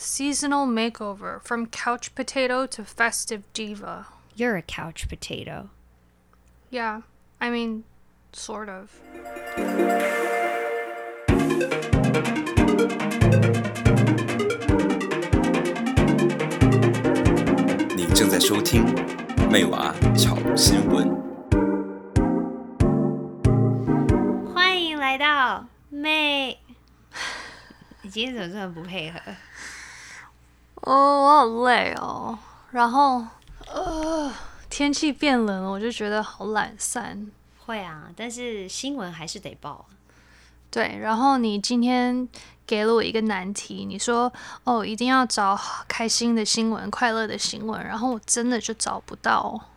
[0.00, 4.06] Seasonal makeover from couch potato to festive diva.
[4.34, 5.70] You're a couch potato.
[6.70, 7.02] Yeah,
[7.40, 7.84] I mean,
[8.32, 8.90] sort of.
[17.96, 18.84] 你正在收听《
[19.50, 21.08] 妹娃炒新闻》。
[24.52, 26.58] 欢迎来到妹。
[28.02, 29.18] 你今天怎么这么不配合？
[30.81, 32.37] 哦，我好累哦。
[32.71, 33.23] 然后，
[33.67, 34.33] 呃，
[34.69, 37.29] 天气变冷了，我就觉得好懒散。
[37.65, 39.85] 会啊，但是新闻还是得报。
[40.71, 42.27] 对，然后你今天
[42.65, 44.31] 给了我一个难题，你说
[44.63, 49.67] 哦，一定要找开心的新闻、快乐的新闻，然后我真的就找不到，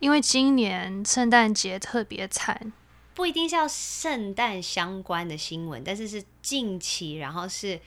[0.00, 2.72] 因为今年圣诞节特别惨。
[3.14, 7.78] 不一定是要圣诞相关的新闻，但是是近期，然后是。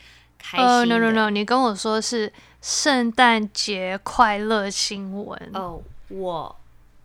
[0.57, 1.29] 哦、uh，no no no！
[1.29, 2.31] 你跟我说是
[2.61, 6.55] 圣诞节快乐新闻哦，oh, 我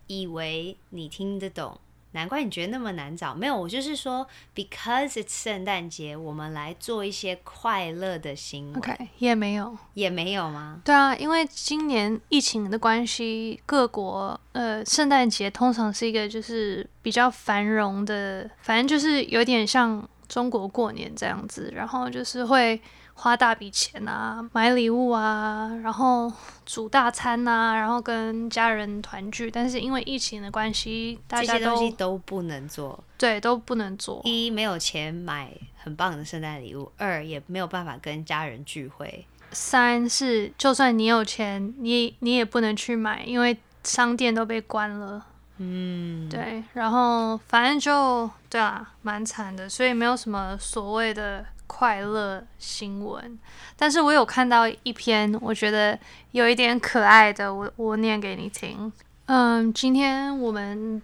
[0.07, 1.77] 以为你听得懂，
[2.13, 3.35] 难怪你觉得那么难找。
[3.35, 8.77] 没有，我就是说，because it's 圣诞节，我们来做一些快乐的新闻。
[8.77, 10.81] OK，也没有，也没有吗？
[10.85, 22.81] 对啊，因为今年疫情的关系，各国呃，圣诞节通常是一个就是比较繁荣的，反正就是有点像中国过年这样子，然后就是会。
[23.23, 26.33] 花大笔钱啊，买礼物啊，然后
[26.65, 29.51] 煮大餐啊，然后跟家人团聚。
[29.51, 34.23] 但是因为疫情的关系，大家都都不能做，对，都不能做。
[34.25, 39.27] 一没有钱买很棒的圣诞礼物，二也没有办法跟家人聚会。
[39.53, 45.27] 三是就算你有钱，你你也不能去买，因为商店都被关了。
[45.59, 51.45] 嗯，对，然后反正就对啊，蛮惨的，所以没有什么所谓的。
[51.73, 53.39] 快乐新闻，
[53.77, 55.97] 但是我有看到一篇，我觉得
[56.33, 58.93] 有一点可爱的，我我念给你听。
[59.27, 61.01] 嗯，今天我们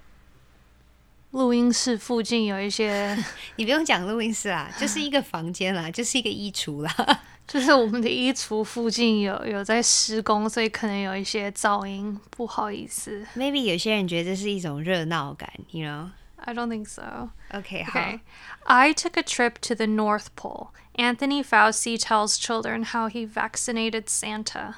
[1.31, 3.17] 录音室附近有一些，
[3.55, 6.93] 你不用讲录音室啦，就是一个房间啦， 就是一个衣橱啦，
[7.47, 13.25] 就是我们的衣橱附近有有在施工，所以可能有一些噪音，不好意思。
[13.37, 16.09] Maybe 有些人觉得这是一种热闹感，you know。
[16.44, 17.32] I don't think so.
[17.54, 18.22] Okay, okay.
[18.66, 20.72] I took a trip to the North Pole.
[20.96, 24.76] Anthony Fauci tells children how he vaccinated Santa.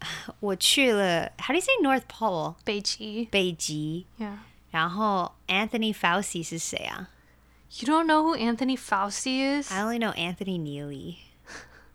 [0.39, 2.55] 我去了，How do you say North Pole？
[2.65, 3.25] 北极。
[3.31, 4.05] 北极。
[4.19, 4.37] Yeah.
[4.71, 7.09] 然后 Anthony Fauci 是谁啊？
[7.79, 9.71] You don't know who Anthony Fauci is?
[9.71, 11.17] I only know Anthony Neely.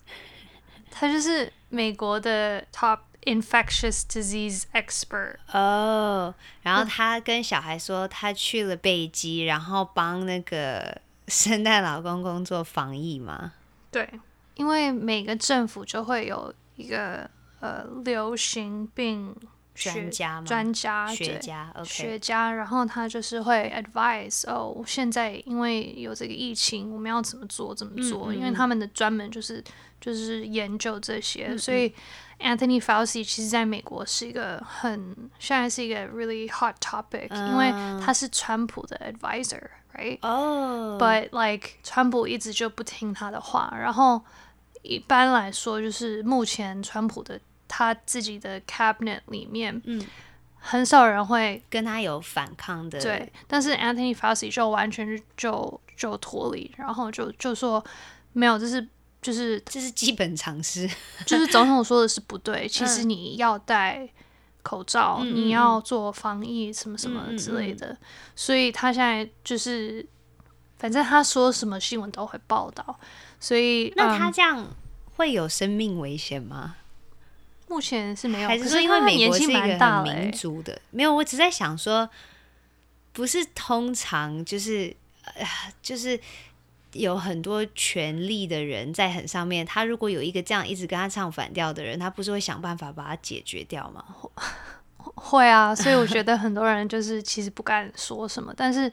[0.90, 13.53] 他就是美国的 top infectious disease expert 哦，oh, 然后他跟小孩说他去了北极，然后帮那个圣诞老公公做防疫嘛。
[13.91, 14.09] 对，
[14.55, 17.29] 因为每个政府就会有一个
[17.59, 19.35] 呃流行病
[19.73, 21.85] 专家嘛，专家学家，okay.
[21.85, 28.31] 学家，然后他就是会 advise 哦，现在因为有这个疫情，我们要怎么做怎么做？
[28.31, 29.63] 嗯嗯，因为他们的专门就是
[29.99, 31.93] 就是研究这些，所以。
[32.39, 37.71] Anthony Fauci 其实在美国是一个很现在是一个 really hot topic，、uh, 因为
[38.03, 40.17] 他是川普的 advisor，right？
[40.21, 44.21] 哦、oh.，But like 川普一直就不听他的话，然后
[44.81, 50.05] 一般来说就是目前川普的他自己的 cabinet 里面，嗯，
[50.57, 53.31] 很少人会跟他有反抗的，对。
[53.47, 57.83] 但是 Anthony Fauci 就完全就就脱离，然后就就说
[58.33, 58.87] 没有，这是。
[59.23, 60.87] 就是这是基本常识，
[61.25, 62.67] 就是总统说的是不对。
[62.67, 64.07] 其实你要戴
[64.61, 67.97] 口罩，嗯、你要做防疫什么什么之类的。
[68.35, 70.05] 所以他现在就是，
[70.77, 72.99] 反正他说什么新闻都会报道。
[73.39, 74.67] 所以那他这样
[75.15, 76.75] 会有生命危险吗？
[77.69, 80.79] 目前是没有，还是说因为美国是一个很民主的？
[80.91, 82.07] 没有，我只在想说，
[83.13, 85.47] 不是通常就是呃
[85.81, 86.19] 就是。
[86.93, 94.03] 有很多权力的人在很上面，他如果有一个这样一直跟他唱反调的人，他不是会想办法把他解决掉吗？
[94.97, 98.91] 会啊，所以我觉得很多人就是其实不敢说什么，但是。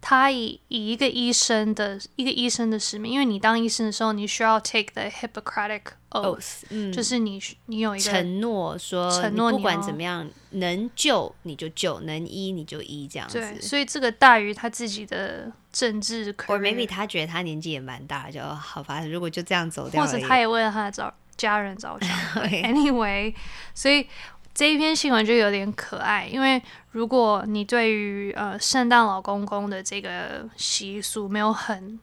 [0.00, 5.80] 他以以一个医生的一个医生的使命，因为你当医生的时候，你需要 take the Hippocratic
[6.10, 13.40] oath，嗯，就是你你有一个承诺说，承诺不管怎么样能救你就救，能医你就医这样子。
[13.40, 16.34] 对，所以这个大于他自己的政治。
[16.46, 19.04] 或 maybe 他觉得他年纪也蛮大，就好吧。
[19.04, 22.10] 如果就这样走掉，或者他也为了他的找家人着想。
[22.48, 23.34] Anyway，
[23.74, 24.08] 所以。
[24.54, 26.60] 这一篇新闻就有点可爱，因为
[26.90, 32.00] 如果你对于呃圣诞老公公的这个习俗没有很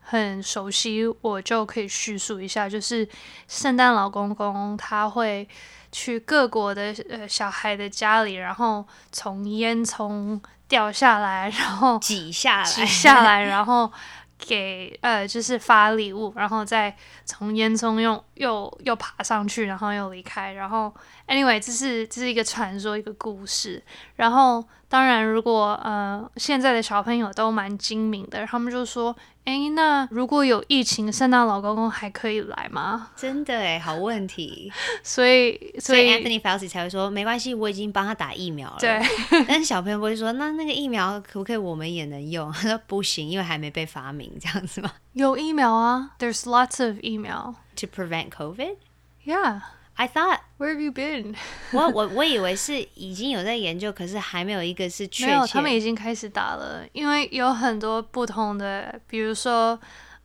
[0.00, 3.08] 很熟悉，我就可以叙述一下，就是
[3.46, 5.48] 圣诞老公公他会
[5.92, 13.90] 去各国的呃小孩的家里，然后从烟囱掉下来， 然后挤下来，挤下来， 然后
[14.38, 20.92] 给呃就是发礼物，然后再从烟囱又又又爬上去，然后又离开，然后
[21.28, 23.82] anyway 这是这是一个传说，一个故事，
[24.16, 24.64] 然后。
[24.88, 34.72] 当然，如果呃现在的小朋友都蛮精明的，他们就说：“诶，那如果有疫情，圣诞老公公还可以来吗？” 真的诶，好问题。
[35.02, 39.00] 所以，所以 Anthony Fauci 才会说：“没关系，我已经帮他打疫苗了。”对。
[39.48, 48.76] 但是小朋友不会说：“那那个疫苗可不可以我们也能用？”他说：“不行，因为还没被发明，这样子吗？”有疫苗啊，There's lots of email to prevent COVID.
[49.24, 49.62] Yeah.
[49.98, 51.34] I thought, where have you been?
[51.72, 55.26] 我我我以为是已经有在研究，可是还没有一个是确切。
[55.26, 59.78] 没有，他们已经开始打了，因为有很多不同的，比如说，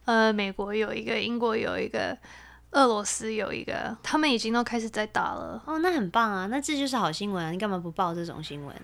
[0.06, 2.18] 呃，美国有一个，英国有一个，
[2.71, 5.62] 俄罗斯有一个，他们已经都开始在打了。
[5.65, 7.51] 哦，那很棒啊，那这就是好新闻啊！
[7.51, 8.75] 你干嘛不报这种新闻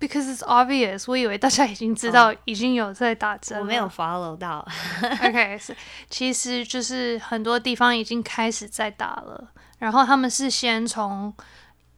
[0.00, 3.58] ？Because it's obvious，我以为大家已经知道已经有在打针。
[3.60, 4.66] 我没有 follow 到。
[5.22, 5.74] OK，是，
[6.10, 9.52] 其实就是很多地方已经开始在打了。
[9.78, 11.32] 然后他们是先从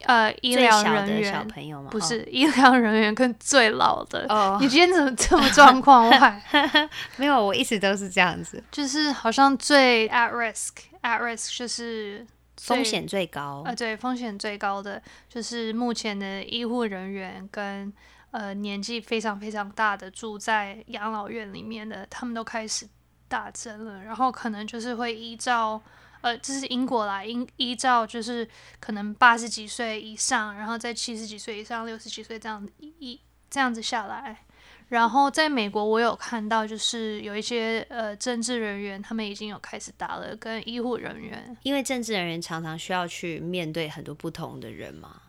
[0.05, 1.89] 呃医疗人员，小朋友吗？
[1.89, 4.25] 不是、哦、医疗人员跟最老的。
[4.29, 6.05] 哦，你今天怎么这么状况？
[6.07, 12.25] 我还没有，我一直都是这样子，就是好像最 at risk，at risk 就是
[12.57, 13.63] 风险最高。
[13.65, 17.91] 呃，对，风险最高的就是目前的医护人员跟
[18.31, 22.87] 呃年纪非常非常大的住在养老院里面的，他们都开始
[23.27, 25.81] 打针了，然后可能就是会依照。
[26.21, 28.45] 呃，这是英国啦，依依照就是
[28.79, 33.19] 可能八十几岁以上，然后在七十几岁以上，六十几岁这样一一
[33.49, 34.45] 这样子下来。
[34.89, 45.21] 然后在美国，我有看到就是有一些呃政治人员，他们已经有开始打了，跟医护人员，因为政治人员常常需要去面对很多不同的人嘛，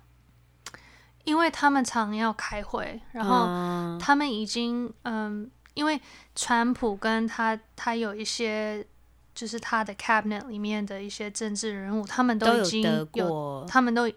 [1.25, 6.01] 因为他们常要开会，然后他们已经嗯、呃，因为
[6.35, 8.85] 川普跟他他有一些。
[9.35, 14.11] 就是他的 cabinet 里面的一些政治人物，他们都已经有，过，他们都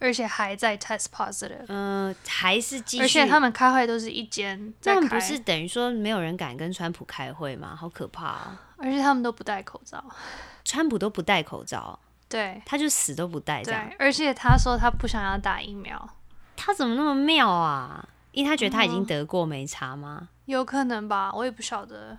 [0.00, 7.74] 而且还在 test positive，嗯、呃，还是继续，而且他们开会都是一间，他们不是等于说没有人敢跟川普开会吗？
[7.74, 8.60] 好可怕啊！
[8.76, 10.04] 而且他们都不戴口罩，
[10.64, 13.88] 川普都不戴口罩，对，他就死都不戴这样。
[13.88, 16.10] 对，而且他说他不想要打疫苗，
[16.56, 18.06] 他怎么那么妙啊？
[18.32, 20.18] 因为他觉得他已经得过没差吗？
[20.20, 22.18] 嗯、有可能吧，我也不晓得。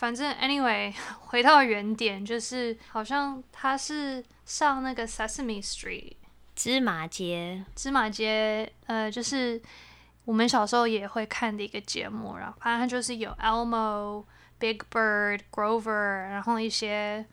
[0.00, 0.90] 反正 anyway，
[1.28, 6.14] 回到原点，就是好像他是上那个 Sesame Street
[6.56, 9.60] 芝麻街，芝麻街，呃，就是
[10.24, 14.24] 我们小时候也会看的一个节目，然后反正就是有 Elmo、
[14.58, 15.90] Big Bird、Grover，
[16.30, 17.26] 然后一些。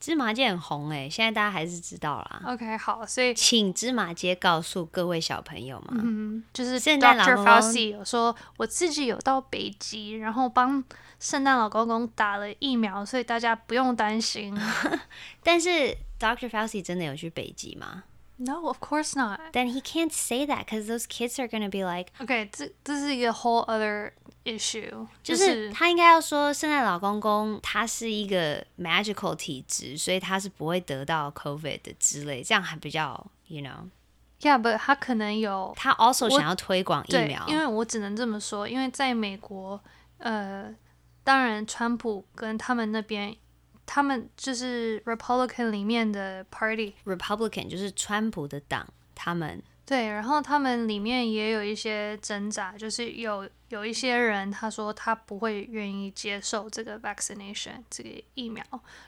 [0.00, 2.42] 芝麻街很红哎，现在大家还是知道啦。
[2.46, 10.82] OK，好，所以请芝麻街告诉各位小朋友嘛，嗯，就是圣诞老公公有说，我自己有到北极，然后帮
[11.18, 14.56] 圣诞老公公打了疫苗，所以大家不用担心。
[15.42, 16.48] 但是 Dr.
[16.48, 18.04] Fauci 真的有去北极吗
[18.36, 19.40] ？No, of course not.
[19.52, 24.12] Then he can't say that because those kids are gonna be like, OK，这这是一个 whole other
[24.56, 33.88] issue，就是他应该要说圣诞老公公他是一个 magical 体质，所以他是不会得到 COVID 的之类，这样还比较，you know。
[34.40, 39.80] Yeah，but 他可能有，他 also 想要推广疫苗，因为我只能这么说，因为在美国，
[40.18, 40.74] 呃，
[41.24, 43.36] 当然川普跟他们那边。
[43.90, 58.62] 他们就是 Republican 里面的 Party，Republican 就是川普的党，他们对，然后他们里面也有一些挣扎，就是有有一些人他说他不会愿意接受这个 vaccination 这个疫苗，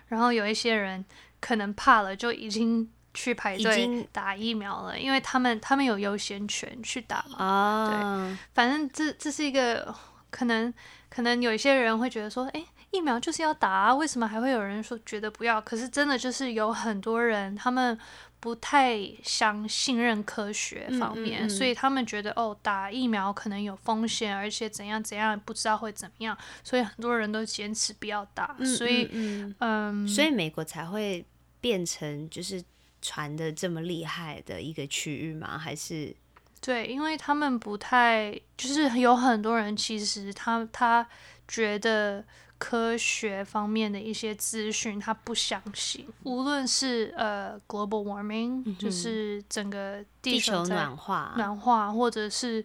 [0.09, 1.05] 然后有一些人
[1.39, 7.37] 可能怕了，就已经去排队打疫苗了，因为他们他们有优先权去打嘛。
[7.45, 9.95] 啊，对，反正这这是一个
[10.31, 10.73] 可能，
[11.11, 12.65] 可能有一些人会觉得说，哎。
[12.93, 15.61] 疫苗就是要打啊，为什么还会有人说觉得不要？
[15.61, 17.97] 可是真的就是有很多人，他们
[18.41, 28.57] 不太相信任科学方面，嗯嗯嗯，所以他们觉得哦，打疫苗可能有风险，而且怎样怎样不知道会怎么样，所以很多人都坚持不要打。
[28.65, 29.07] 所以，
[29.59, 31.23] 嗯，所以美国才会
[31.61, 32.65] 变成就是
[33.03, 35.59] 传的这么厉害的一个区域吗？
[35.59, 36.17] 还是？
[36.63, 41.07] 对，因为他们不太，就是有很多人其实他他
[41.47, 42.25] 觉得。
[42.61, 46.07] 科学方面的一些资讯，他不相信。
[46.25, 52.63] 无论是呃，global warming，、嗯、就是整个地球，地球暖化，暖化，或者是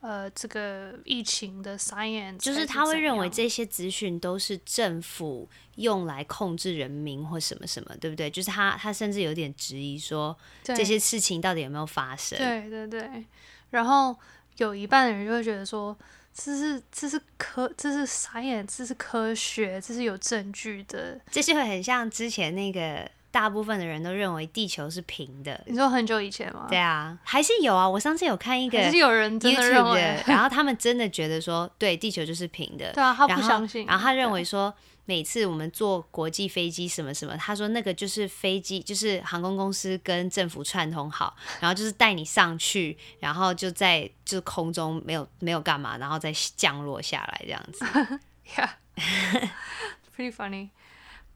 [0.00, 8.28] 呃，这个疫情的 science 就是他会认为这些资讯都是政府用来控制人民或什么什么，对不对？
[8.28, 12.36] 就是他他甚至有点质疑说这些事情到底有没有发生？
[12.36, 13.24] 对对对。
[13.70, 14.16] 然后
[14.56, 15.96] 有一半的人就会觉得说，
[16.36, 21.18] 这是这是科这是 science，这是科学，这是有证据的。
[21.30, 23.10] 这是会很像之前那个。
[23.28, 25.62] 大部分的人都认为地球是平的。
[25.66, 26.68] 你说很久以前吗？
[26.70, 27.86] 对啊，还是有啊。
[27.86, 32.90] 我上次有看一个，还是有人真的认为，然后他们真的觉得说，对，地球就是平的。
[32.94, 33.84] 对啊，他不相信。
[33.84, 34.72] 然后他认为说，
[35.06, 47.84] 每次我们坐国际飞机什么什么，他说那个就是飞机，就是航空公司跟政府串通好，然后就是带你上去，然后就在就空中没有没有干嘛，然后再降落下来这样子。
[48.54, 50.70] Yeah，pretty funny。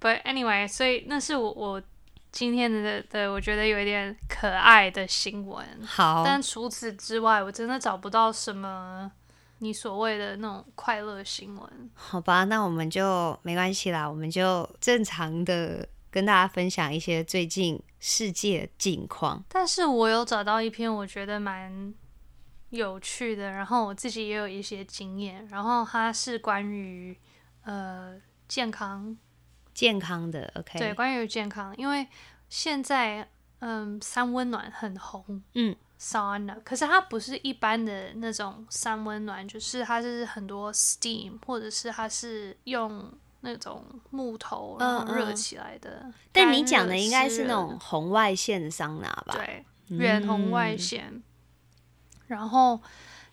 [0.01, 1.83] But anyway，所以那是我我
[2.33, 5.67] 今天的的我觉得有一点可爱的新闻。
[5.85, 9.11] 好，但除此之外，我真的找不到什么
[9.61, 11.91] 你所谓的那种快乐新闻。
[11.95, 19.45] 好吧，那我们就没关系啦，我们就正常的跟大家分享一些最近世界近况。
[19.49, 21.95] 但是我有找到一篇我觉得蛮
[22.71, 27.17] 有趣的，然后我自己也有一些经验，然后它是关于
[27.63, 29.17] 呃健康。
[29.73, 30.79] 健康的，OK。
[30.79, 32.07] 对，关于健康，因为
[32.49, 33.29] 现在
[33.61, 46.01] 嗯，三温暖很红，嗯，sauna，可是它不是一般的那种三温暖，就是它是很多 steam，或者是它是用那种木头然后热起来的。
[46.05, 49.35] 嗯嗯，但你讲的应该是那种红外线的桑拿吧？
[49.35, 51.07] 对，远红外线。
[51.09, 51.23] 嗯、
[52.29, 52.81] 然后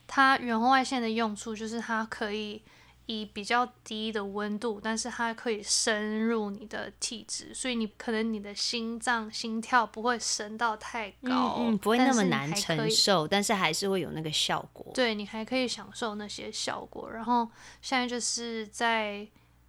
[0.06, 2.62] 它远红外线的用处就是它可以。
[3.08, 14.92] 以比较低的温度，但是它可以深入你的体质，所以你可能你的心脏心跳不会升到太高，嗯，嗯，不会那么难承受，但是，还是会有那个效果。
[14.94, 17.10] 对，你还可以享受那些效果。
[17.10, 17.50] 然后
[17.82, 19.28] 现在就是在，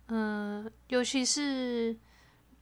[0.09, 1.97] 嗯、呃，尤其是。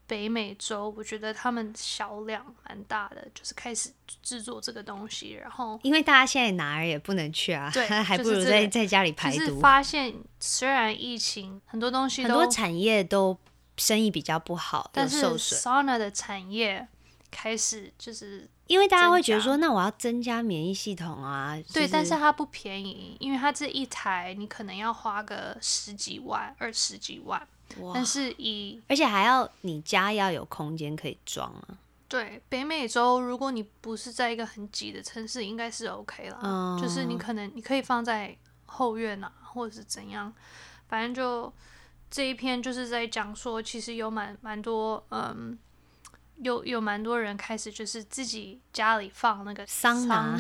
[0.07, 3.91] 北美洲，我觉得他们销量蛮大的，就是开始
[4.23, 9.39] 制作这个东西，然后因为大家现在哪儿也不能去啊，对， 还不如在、这个、在家里排毒。
[9.39, 13.37] 就是发现虽然疫情很多东西都很多产业都
[13.77, 16.87] 生意比较不好，但是 sauna 的产业
[17.31, 27.47] 开始就是因为大家会觉得说，那我要增加免疫系统啊，对，就是、但是它不便宜，因为它这一台你可能要花个十几万、二十几万。
[27.81, 31.79] 哇但是以而且还要你家要有空间可以装啊。
[32.09, 36.39] 对，北美洲如果你不是在一个很挤的城市，应该是 OK 了。
[36.41, 40.33] 嗯，就是你可能你可以放在后院啊，或者是怎样，
[40.89, 41.53] 反正就
[42.09, 45.59] 这一篇就是在讲说，其实有蛮蛮多嗯，
[46.37, 50.39] 有有蛮多人开始就是自己家里放那个桑拿，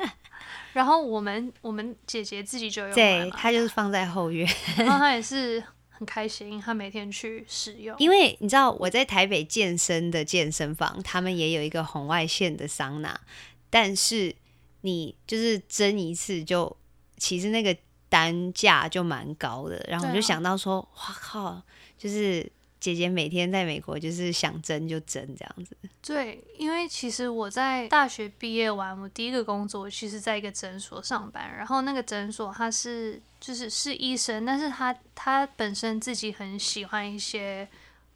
[0.74, 5.64] 然后我们我们姐姐自己就有，对，她就是放在后院， 然后她也是。
[6.00, 7.94] 很开心，他每天去使用。
[7.98, 13.20] 因为你知道我在台北健身的健身房，他们也有一个红外线的桑拿，
[13.68, 14.34] 但是
[14.80, 16.74] 你就是蒸一次就，
[17.18, 17.76] 其实那个
[18.08, 19.84] 单价就蛮高的。
[19.88, 21.62] 然后我就想到说，哇靠，
[21.96, 22.50] 就是。
[22.80, 25.76] 姐姐每天在美国就是想争就争这样子。
[26.02, 37.68] 对，因为其实我在大学毕业完，我第一个工作其实在一个诊所上班，然后那个诊所他是就是是医生，但是他他本身自己很喜欢一些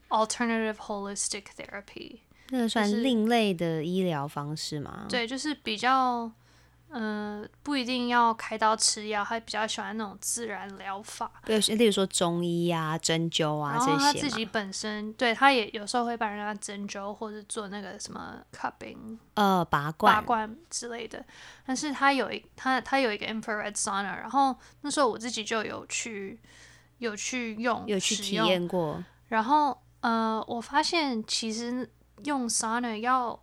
[0.09, 2.17] alternative holistic therapy，
[2.49, 5.07] 那个算另类的医疗方式吗？
[5.09, 6.33] 对，就是比较。
[6.97, 11.29] 嗯、呃，不一定要开刀吃药，他比较喜欢那种自然疗法。
[11.45, 13.91] 对，例如说中医啊、针灸啊这些。
[13.91, 21.25] 然后他自己本身，对，他也有时候会帮人家针灸，或者做那个什么 cupping，呃，拔罐、拔罐之类的。
[21.67, 26.39] 但是他有一他他有一个 infrared sauna，然后那时候我自己就有去
[26.99, 29.03] 有去用，有去体验过。
[29.27, 31.91] 然后呃，我发现其实
[32.23, 33.43] 用 sauna 要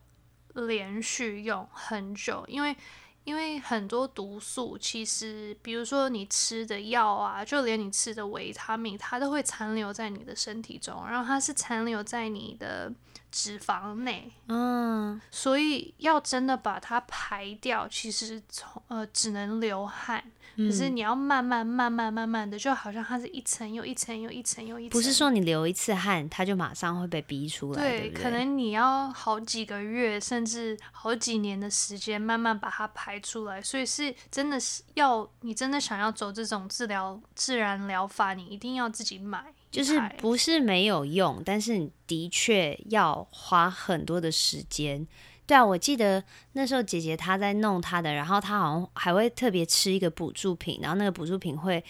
[0.54, 2.74] 连续用很久，因为。
[3.24, 12.92] 因为很多毒素，其实比如说你吃的药啊，就连你吃的维他命，它都会残留在你的身体中，然后它是残留在你的
[13.32, 14.32] 脂肪内。
[14.48, 20.24] 嗯，所以要真的把它排掉，其实从呃只能流汗。
[20.58, 24.92] 可是你要慢慢、慢慢、慢慢的，就好像它是一层又一层又一层又一层。
[24.92, 27.82] 不是说你流一次汗，它就马上会被逼出来。
[27.82, 33.62] 对，对对，可能你要好几个月，甚至好几年的时间，慢慢把它排出来。
[33.62, 45.08] 所以是真的是要你真的想要走这种治疗自然疗法，你一定要自己买就是不是没有用，但是你的确要花很多的时间。
[45.48, 51.82] 对啊，我记得那时候姐姐她在弄她的，然后她好像还会特别吃一个补助品，然后那个补助品会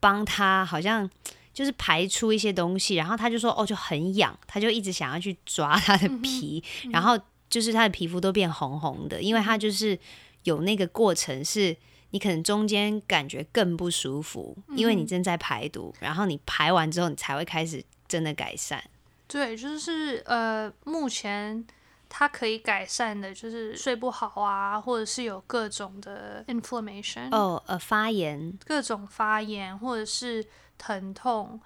[0.00, 1.08] 帮她好像
[1.52, 7.18] 就是排出一些东西，然后她就说哦就很痒，她就一直想要去抓她的皮，嗯嗯、然后
[7.50, 9.98] 就是她的皮肤都变红红的，因为她就是
[10.44, 11.76] 有那个过程是。
[12.10, 18.82] 你可能中间感觉更不舒服，因为你正在排毒，嗯、然后你排完之后，你才会开始真的改善。
[19.26, 21.64] 对，就是呃，目前
[22.08, 30.44] 它可以改善的，就是睡不好啊，或者是有各种的 inflammation 哦，呃，发炎，各种发炎或者是
[30.78, 31.60] 疼痛，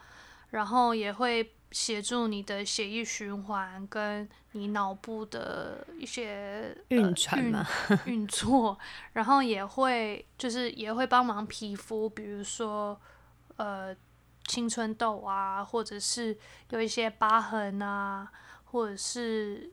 [0.50, 1.50] 然后也会。
[1.74, 7.66] 协助你的血液循环，跟你脑部的一些运转嘛，
[8.06, 8.78] 运作，
[9.14, 12.96] 然后也会就是也会帮忙皮肤，比如说
[13.56, 13.92] 呃
[14.46, 16.38] 青春痘啊，或者是
[16.70, 18.30] 有一些疤痕啊，
[18.66, 19.68] 或者是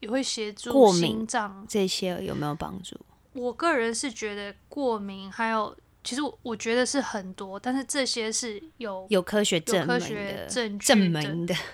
[0.00, 2.98] 也会协助心脏这些有没有帮助？
[3.34, 5.76] 我个人是觉得过敏还有。
[6.04, 11.54] 其实我我觉得是很多，但是这些是有有科学证科学证据证明的。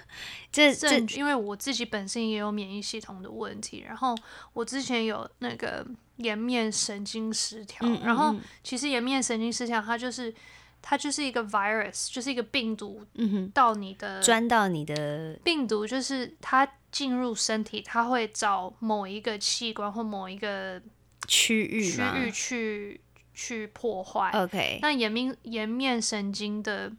[0.51, 4.17] 这这，因为我自己本身也有免疫系统的问题，然后
[4.55, 10.35] 我之前有那个颜面神经失调，嗯嗯嗯，然后其实颜面神经失调它就是
[10.81, 13.05] 它就是一个 virus，就是一个病毒，
[13.53, 20.81] 到你的钻到你的病毒，就是它进入身体，它会找某一个器官或某一个
[21.27, 23.01] 区域区域去。
[23.39, 24.33] 去破坏。
[24.33, 26.93] OK，那颜面颜面神经的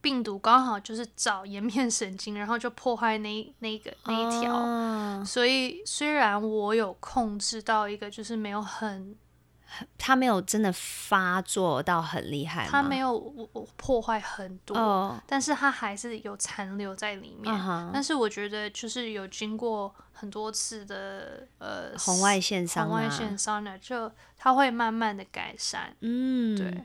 [0.00, 4.54] 病毒刚好就是找颜面神经，然后就破坏那那个那一条。
[4.54, 5.26] Oh.
[5.26, 9.16] 所以虽然我有控制到一个，就是没有很。
[9.96, 13.18] 他没有真的发作到很厉害，他没有
[13.76, 15.12] 破坏很多，oh.
[15.26, 17.54] 但是他还是有残留在里面。
[17.54, 17.90] Uh huh.
[17.92, 25.94] 但是我觉得就是有经过很多次的呃红外线桑拿，红外线桑拿就它会慢慢的改善。
[26.00, 26.84] 嗯，对。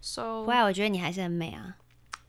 [0.00, 1.76] So，不过我觉得你还是很美啊。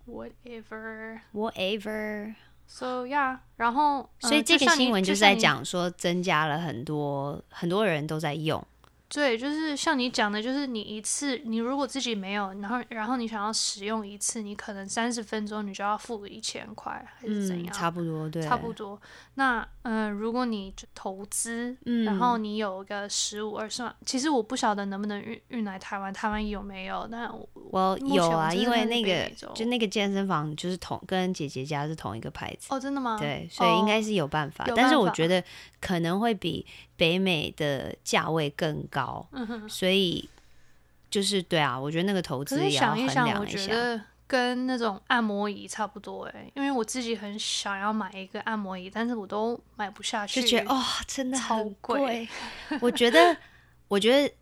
[0.08, 2.36] Whatever，whatever。
[2.66, 8.62] So yeah，然后所以这个新闻就是在讲说增加了很多很多人都在用。
[9.10, 17.74] 对，就是像你讲的，就是你一次，你如果自己没有，然后然后你想要使用一次，你可能三十分钟你就要付一千块，还是怎样？
[17.74, 19.00] 嗯，差不多，对，差不多。
[19.36, 27.08] 那嗯、呃，如果你投资，嗯、然后你有个十五二十万，其实我不晓得能不能运运来台湾，台湾有没有？
[27.10, 32.68] 但我，我有啊，因为那个就那个健身房就是同跟姐姐家是同一个牌子。
[32.72, 33.18] 哦，真的吗？
[33.18, 35.42] 对，所以应该是有办法，哦、但是我觉得
[35.80, 36.66] 可能会比
[36.98, 40.28] 北美的价位更高，嗯、所以
[41.10, 43.14] 就是对啊，我觉得那个投资也要衡量一下。
[43.14, 52.28] 想一想，我觉得跟那种按摩椅差不多哎，因为我自己很想要买一个按摩椅，但是我都买不下去，就觉得哦，真的超贵。
[52.82, 53.38] 我觉得，
[53.88, 54.34] 我觉得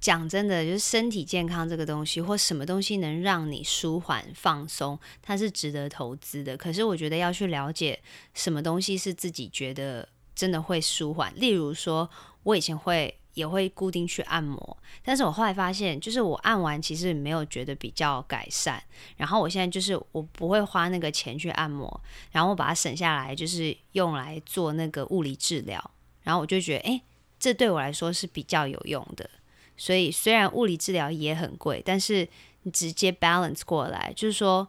[0.00, 6.56] 讲真的，就是身体健康这个东西，或什么东西能让你舒缓放松，它是值得投资的。
[6.56, 8.00] 可是我觉得要去了解
[8.32, 10.08] 什么东西是自己觉得。
[10.38, 11.32] 真的会舒缓。
[11.34, 12.08] 例如说，
[12.44, 18.80] 我以前会也会固定去按摩，但是我后来发现，就是我按完其实没有觉得比较改善。
[19.16, 25.90] 然后我现在就是我不会花那个钱去按摩，然后我把它省下来，就是用来做那个物理治疗。
[26.22, 27.02] 然后我就觉得，诶，
[27.40, 29.28] 这对我来说是比较有用的。
[29.76, 32.28] 所以虽然物理治疗也很贵，但是
[32.62, 34.68] 你直接 balance 过来，就是说，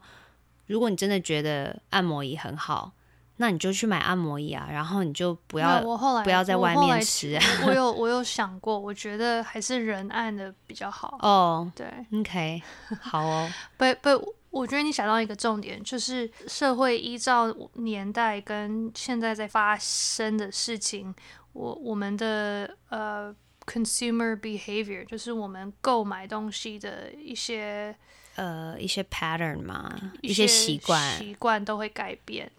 [0.66, 2.92] 如果你真的觉得按摩椅很好。
[3.40, 7.38] 那你就去买按摩椅啊，然后你就不要我后来不要在外面吃。
[7.62, 11.16] 我，我有我有想过，我觉得还是人按的比较好。
[11.22, 12.62] 哦，oh, 对，OK，
[13.00, 13.50] 好哦。
[13.78, 21.14] 不不，我觉得你想到一个重点，就是社会依照年代跟现在在发生的事情，
[21.54, 27.96] 我我们的呃 consumer behavior，就是我们购买东西的一些
[28.36, 32.52] 呃一些 pattern 嘛，一些习惯习惯都会改变。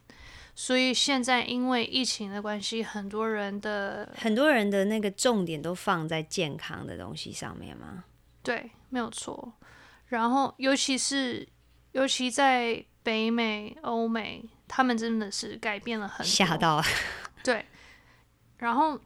[0.53, 8.03] 所以现在因为疫情的关系，很多人的很多人的那个重点都放在健康的东西上面吗？
[8.43, 9.53] 对，没有错。
[10.07, 11.47] 然后尤其是
[11.93, 16.25] 尤其在北美、欧美，他们真的是改变了很多。
[16.25, 16.83] 吓到了。
[17.43, 17.65] 对。
[18.57, 18.99] 然后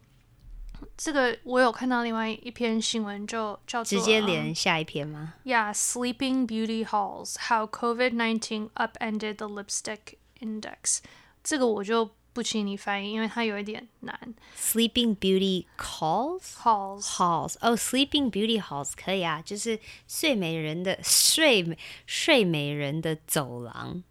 [0.98, 11.00] 这个我有看到另外一篇新闻，就叫做直接连下一篇吗？Yeah, Sleeping Beauty Halls: How COVID-19 Upended the Lipstick Index.
[11.46, 14.36] 这个我就不请你翻译，因为它有一点难。
[14.58, 21.78] Sleeping Beauty calls Halls Halls 哦，Sleeping Beauty Halls 可以啊，就是睡美人的 睡美
[22.08, 24.04] 睡美人的走廊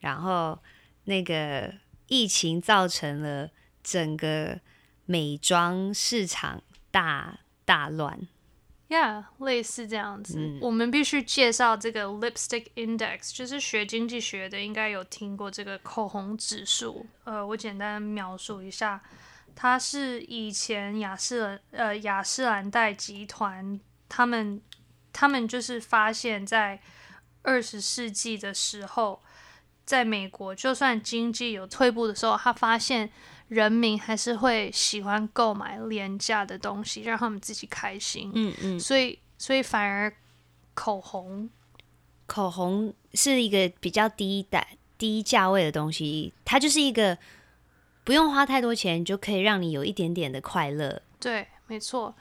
[0.00, 0.58] 然后
[1.04, 1.72] 那个
[2.08, 3.50] 疫情造成了
[3.82, 4.60] 整个
[5.06, 8.28] 美妆市场大大乱。
[8.90, 10.36] Yeah，类似这样子。
[10.36, 17.06] 嗯、我们必须介绍这个 Lipstick Index，就是学经济学的应该有听过这个口红指数。
[17.22, 19.00] 呃，我简单描述一下，
[19.54, 24.60] 它是以前雅诗呃雅诗兰黛集团他们
[25.12, 26.80] 他们就是发现，在
[27.42, 29.22] 二十世纪的时候，
[29.84, 33.12] 在美国就算经济有退步的时候，他发现。
[33.50, 38.30] 人民还是会喜欢购买廉价的东西，让他们自己开心。
[38.32, 40.12] 嗯嗯，所以所以反而
[40.72, 41.50] 口红，
[42.26, 44.64] 口红是一个比较低档、
[44.96, 47.18] 低价位的东西，它就是一个
[48.04, 51.02] 不用花太多钱就可以让你有一点点的快乐。
[51.18, 52.14] 对，没错。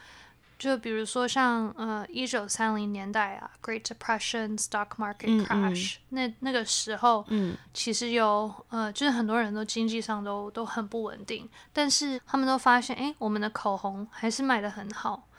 [0.60, 15.30] 就比如说像呃一九三零年代啊，Great Depression Stock Market Crash，嗯嗯那那个时候，嗯，其实有呃，就是很多人都经济上都都很不稳定，但是他们都发现，哎，我们的口红还是卖的很好，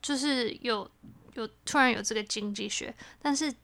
[0.00, 0.90] 就是有
[1.34, 2.94] 有突然有这个经济学。
[3.20, 3.54] 但是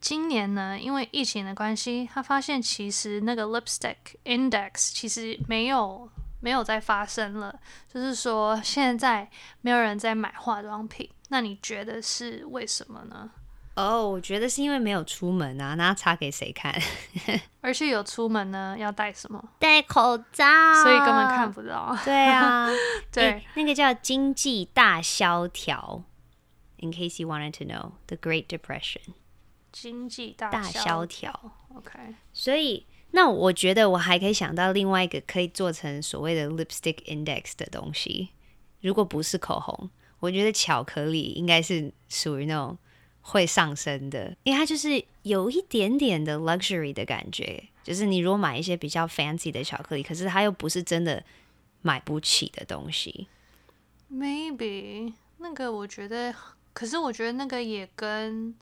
[0.00, 6.08] 今年呢，因为疫情的关系，他发现其实那个 Lipstick Index 其实没有。
[6.46, 7.52] 没有再发生了，
[7.92, 9.28] 就是说现在
[9.62, 13.28] 没有人在买化妆品，那你觉得是为什么呢？
[13.74, 16.72] 哦，oh, 我觉得是因为没有出门啊，那擦给谁看？
[17.60, 19.42] 而且有出门呢，要戴什么？
[19.58, 20.44] 戴口罩，
[20.84, 21.98] 所以根本看不到。
[22.04, 22.68] 对啊，
[23.10, 26.04] 对、欸，那个叫经济大萧条。
[26.78, 29.00] In case you wanted to know, the Great Depression，
[29.72, 31.50] 经济大大萧条。
[31.74, 32.86] OK，所以。
[33.12, 38.28] 那我觉得我还可以想到另外一个可以做成所谓的 lipstick index 的东西，
[38.80, 39.88] 如果不是口红，
[40.20, 42.76] 我觉得巧克力应该是属于那种
[43.22, 51.24] 会上升的，因为它就是有一点点的 luxury 的感觉，就是你如果买一些比较 fancy 的巧克力，可是它又不是真的
[51.80, 53.28] 买不起的东西。
[54.12, 56.34] Maybe 那个我觉得，
[56.72, 58.54] 可是我觉得那个也跟。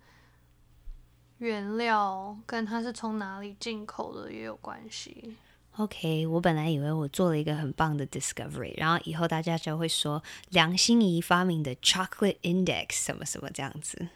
[1.38, 5.36] 原料跟它是从哪里进口的也有关系。
[5.76, 14.06] OK，我本来以为我做了一个很棒的 discovery，然后以后大家就会说梁心怡发明的 chocolate index 什么什么这样子。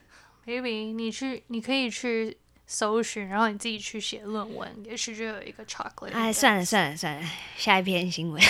[0.47, 6.13] Maybe 你去，你可以去搜寻，然后你自己去写论文，也许就有一个 chocolate。
[6.13, 8.41] 哎，算了算了算了，下一篇新闻。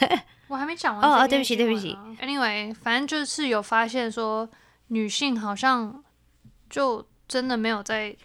[0.48, 1.06] 我还没讲完。
[1.06, 1.94] 哦哦，对不起对不起。
[2.18, 4.48] Anyway，反正就是有发现说，
[4.86, 6.02] 女性好像
[6.70, 7.06] 就。
[7.26, 8.16] 真的没有在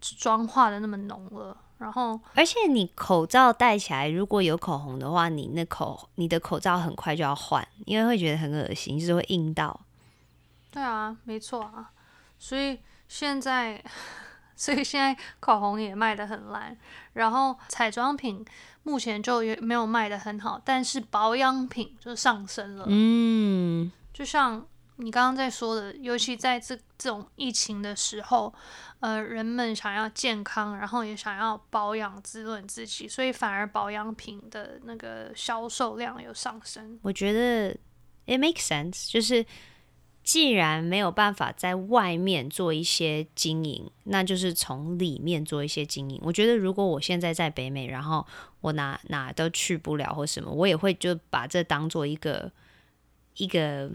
[0.00, 9.80] 妆化的那么浓了，然后而且你口罩戴起来，如果有口红的话，你那口你的口罩很快就要换，因为会觉得很恶心，就是会硬到。
[10.70, 11.90] 对啊，没错啊，
[12.38, 13.82] 所以现在
[14.56, 16.76] 所以现在口红也卖的很烂，
[17.12, 18.44] 然后彩妆品
[18.82, 22.86] 目前就也没有卖的很好，但是保养品就上升了。
[22.88, 24.66] 嗯，就像。
[24.96, 28.52] 你刚刚在说的，尤其在这这种疫情的时候，
[29.00, 37.00] 呃，人们想要健康，然后也想要保养滋润自己，所以反而保养品的那个销售量有上升。
[37.02, 37.72] 我觉得
[38.26, 39.44] it makes sense，就是
[40.22, 46.20] 既然没有办法在外面做一些经营，那就是从里面做一些经营。
[46.22, 48.24] 我觉得如果我现在在北美，然后
[48.60, 52.52] 我哪哪都去不了或什么，我也会就把这当做一个
[53.36, 53.90] 一个。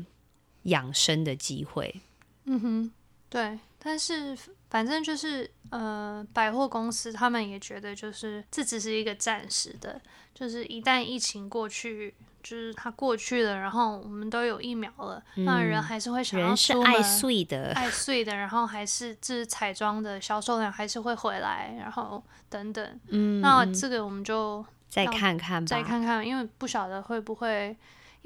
[0.67, 2.01] 养生的机会，
[2.45, 2.91] 嗯哼，
[3.29, 4.37] 对，但是
[4.69, 10.01] 反正就是呃，百货公司他们也觉得，就是这只是一个暂时的，
[10.33, 27.77] 就是一旦疫情过去，就是它过去了，然后我们都有疫苗了，嗯、那人还是会想要出门，爱睡的，爱碎的，然后还是这彩妆的销售量还是会回来，然后等等，嗯，那这个我们就再看看吧，再看看，因为不晓得会不会。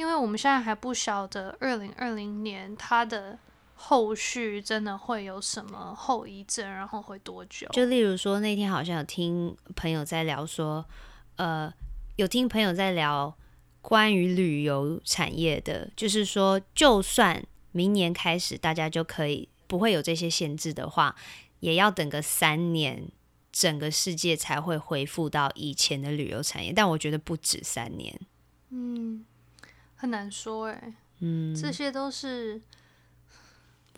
[0.02, 3.38] 因为我们现在还不晓得二零二零年它的
[3.76, 7.68] 后续真的会有什么后遗症，然后会多久？
[7.72, 10.84] 就例如说那天好像有听朋友在聊说，
[11.36, 11.72] 呃，
[12.16, 13.38] 有听朋友在聊
[13.80, 21.16] 关于旅游产业的，就是说，就算明年开始大家就可以不会有这些限制的话，
[21.60, 23.08] 也要等个三年，
[23.52, 26.74] 整个世界才会恢复到以前的旅游产业。
[26.74, 28.20] 但我觉得不止三年，
[28.72, 29.26] 嗯。
[30.02, 32.60] 很难说哎、欸，嗯，这些都是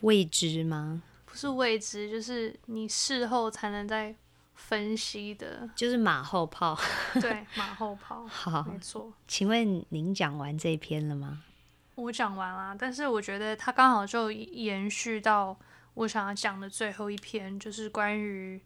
[0.02, 1.02] 未知吗？
[1.26, 4.14] 不是未知，就是你事后才能再
[4.54, 6.78] 分析的，就是马后炮。
[7.22, 8.28] 对， 马后炮。
[8.28, 9.14] 好，没错。
[9.30, 11.42] 请问您讲完这篇了吗？
[11.96, 15.58] 我讲完了，但是我觉得它刚好就延续到
[15.94, 18.62] 我想要讲的最后一篇，就是关于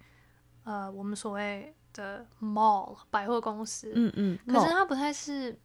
[0.64, 5.56] 呃我们所谓的 mall 百货公司，嗯嗯，可是它不太是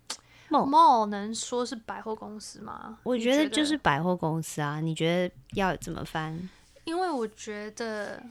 [0.52, 2.98] mall，, mall 能说是百货公司吗？
[3.02, 6.48] 我觉得就是百货公司啊，你觉得要怎么翻？
[6.84, 8.22] 因为我觉得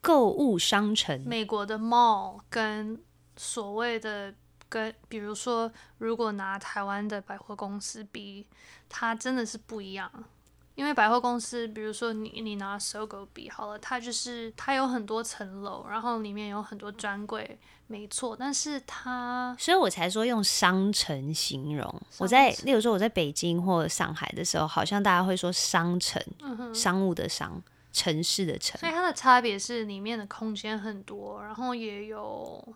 [0.00, 3.00] 购物商城，美国的 mall 跟
[3.36, 4.34] 所谓的
[4.68, 8.46] 跟，比如说，如果拿台湾的百货公司比，
[8.88, 10.10] 它真的是不一样。
[10.74, 18.36] 因为百货公司，比如说你你拿 SOGO 比好了，它就是它有很多层楼，然后里面有很多专柜，没错。
[18.36, 22.02] 但是它，所以我才说用商城形容。
[22.18, 28.76] 我在，例如说我在北京或上海的时候，好像大家会说商城，嗯、商务的商，城市的城。
[28.80, 32.74] 所以它的差别是里面的空间很多，然后也有，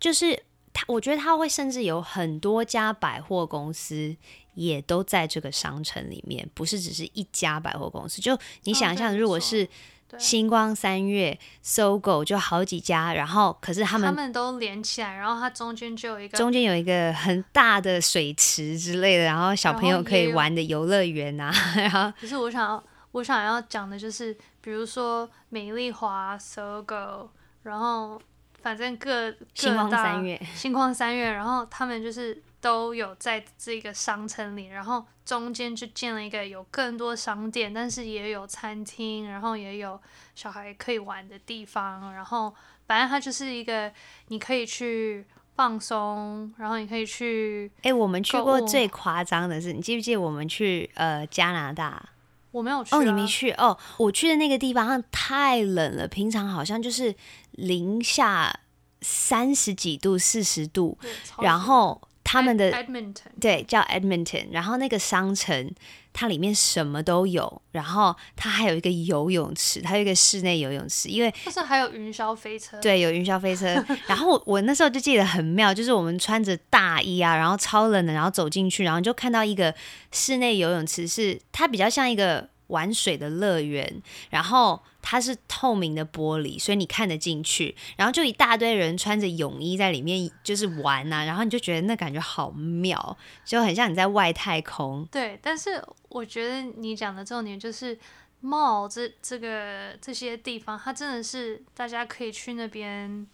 [0.00, 0.42] 就是
[0.76, 4.14] 它，我觉得他会甚至有很多家百货公司。
[4.56, 8.22] 也都在这个商城里面，不是只是一家百货公司。
[8.22, 9.68] 就你想象，如果是
[10.16, 21.52] 星光三越、SOGO，就好几家，然后可是他们他们都连起来，然后它中间就有一个中间有一个很大的水池之类的，然后小朋友可以玩的游乐园啊。
[21.76, 27.28] 然后，可是我想要我想要讲的就是，比如说美丽华、SOGO，
[27.64, 28.18] 然后
[28.66, 32.42] 反正各星光三月、新光三月，然后他们就是。
[32.58, 40.00] 都有在这个商城里，然后中间就建了一个有更多商店，但是也有餐厅，然后也有
[40.34, 42.52] 小孩可以玩的地方，然后
[42.88, 43.92] 反正它就是一个
[44.28, 45.24] 你可以去
[45.54, 47.70] 放松，然后你可以去。
[47.82, 52.02] 哎、欸，我们去过最夸张的是，你记不记得我们去呃加拿大？
[52.50, 53.76] 我没有去、啊、哦，你没去哦。
[53.98, 57.14] 我去的那个地方太冷了，平常好像就是
[57.56, 58.60] 零下
[59.00, 60.96] 三十几度、四十度，
[61.40, 62.00] 然后。
[62.28, 65.72] 他们的 Edmonton 对叫 Edmonton，然后那个商城
[66.12, 73.66] 它里面什么都有，然后它还有一个游泳池，它有一个室内游泳池，因为它是还有云霄飞车，对，有云霄飞车。
[74.08, 79.72] 然后我，我那时候就记得很妙，就是我们穿着大衣啊，然后超冷的，然后走进去，然后就看到一个
[80.10, 82.48] 室内游泳池是，是它比较像一个。
[82.68, 87.76] 玩水的乐园，然后它是透明的玻璃，所以你看得进去。
[87.96, 91.24] 然后就一大堆人穿着泳衣在里面，就是玩啊。
[91.24, 95.06] 然后你就觉得那感觉好妙，就很像你在外太空。
[95.12, 97.96] 对，但是我觉得你讲的重点就是
[98.42, 103.26] mall 这这个这些地方，它真的是大家可以去那边，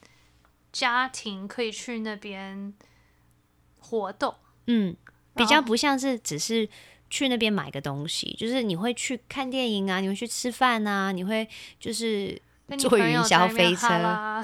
[0.71, 2.75] 家庭可以去那边
[3.79, 4.35] 活动。
[4.66, 4.95] 嗯，
[5.35, 6.68] 比较不像是只是。
[7.12, 11.46] 去那边买个东西，就是你会去看电影啊，你会去吃饭啊，你会
[11.79, 12.40] 就是
[12.79, 13.87] 坐云霄飞车。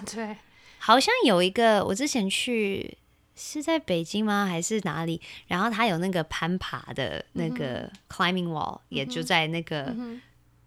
[0.04, 0.37] 对，
[0.78, 2.98] 好像有一个，我之前去
[3.35, 4.44] 是在北京吗？
[4.44, 5.18] 还是哪里？
[5.46, 9.96] 然后它有那个攀爬的那个 climbing wall，、嗯、也就在那个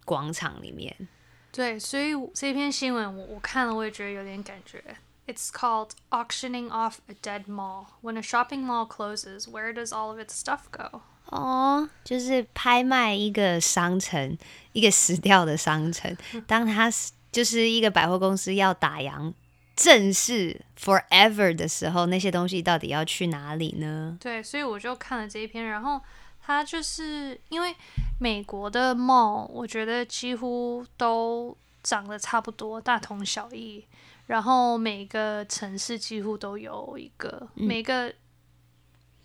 [0.03, 1.07] 广场里面、嗯。
[1.51, 4.83] 对，所以这篇新闻我我看了，我也觉得有点感觉。
[5.27, 7.85] It's called auctioning off a dead mall.
[8.01, 11.03] When a shopping mall closes, where does all of its stuff go?
[11.31, 14.37] 哦，就是拍卖一个商城，
[14.73, 16.15] 一个死掉的商城。
[16.45, 16.91] 当它
[17.31, 19.33] 就是一个百货公司要打烊
[19.73, 24.17] 正式 forever 的时候，那些东西到底要去哪里呢？
[24.19, 26.01] 对，所以我就看了这一篇，然后
[26.45, 27.73] 它就是因为
[28.19, 33.85] 美国的 mall，我觉得几乎都长得差不多，大同小异。
[34.27, 38.13] 然后每个城市几乎都有一个，嗯、每个。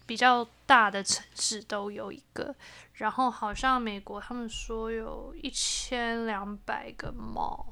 [0.06, 2.54] 比较大的城市都有一个，
[2.94, 7.64] 然后好像美国他们说有一千两百个 mall，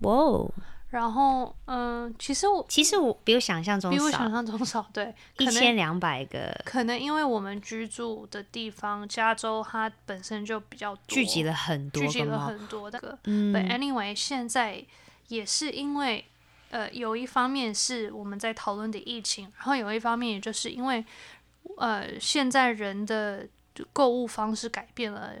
[0.00, 0.50] 哇哦！
[0.90, 14.84] 然后嗯，其实我其实我比我想象中少，比我想象中少，对，一千两百个，可能因为我们居住的地方加州它本身就比较多，聚集了很多，聚集了很多的个，嗯，But anyway，现在
[15.28, 16.24] 也是因为
[16.70, 21.04] 呃，有一方面是我们在讨论的疫情，然后有一方面也就是因为。
[21.78, 23.46] 呃，现在人的
[23.92, 25.32] 购物方式改变了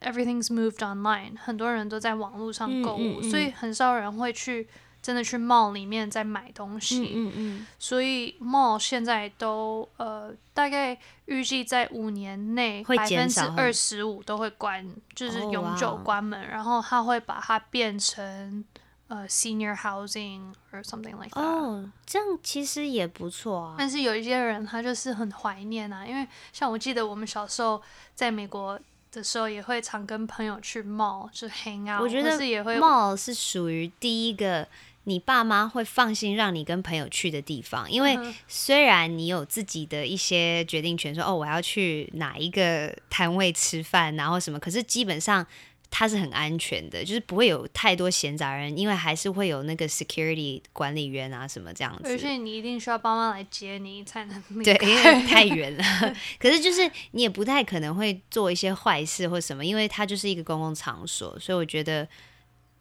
[0.00, 4.66] ，everything's moved online，很多人都在网络上购物，嗯嗯嗯，所以很少人会去
[5.02, 7.00] 真的去 mall 里面再买东西。
[7.00, 18.64] 嗯嗯嗯，所以 mall 现在都呃，大概预计在五年内百分之二十五都会关，就是永久关门，oh, 然后它会把它变成。
[19.12, 20.40] 呃、uh，senior housing
[20.72, 21.42] or something like that。
[21.42, 23.74] 哦，这样其实也不错啊。
[23.76, 27.82] 但是有一些人他就是很怀念啊，因为像我记得我们小时候
[28.14, 32.00] 在美国的时候，也会常跟朋友去 mall 就 hang out。
[32.00, 32.38] 我觉得
[32.78, 34.66] mall 是属于第一个
[35.04, 45.46] 你爸妈会放心让你跟朋友去的地方，因为虽然你有自己的一些决定权说，说哦我要去哪一个摊位吃饭，然后什么，可是基本上。
[45.92, 52.10] 它是很安全的，就是不会有太多闲杂人，因为还是会有那个 security 管理员啊什么这样子。
[52.10, 55.84] 而且你一定需要爸妈来接你才能对，因为太远了。
[56.40, 62.08] 可是就是你也不太可能会做一些坏事或什么，因为它就是一个公共场所，所以我觉得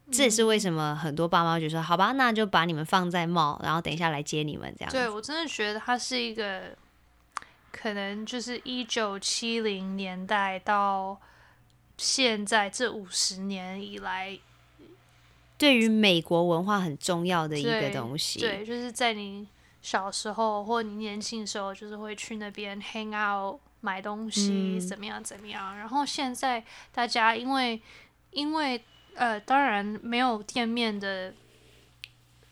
[0.09, 6.75] 这也是为什么很多爸妈就说：“好吧，那就把你们放在 mall，然后等一下来接你们这样。”对，我真的觉得它是一个。
[7.73, 11.17] 可能就是一九七零年代到
[12.01, 14.39] 现在这五十年以来，
[15.55, 18.39] 对于美国文化很重要的一个东西。
[18.39, 19.47] 对，对，就是在你
[19.83, 25.75] 小时候或你年轻的时候，就是会去那边 hang out 买东西，怎么样怎么样。
[25.75, 27.79] 嗯、然后现在大家因为
[28.31, 28.83] 因为
[29.13, 31.31] 呃，当然没有店面的